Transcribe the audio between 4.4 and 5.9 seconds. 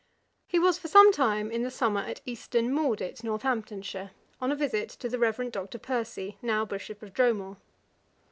on a visit to the Reverend Dr.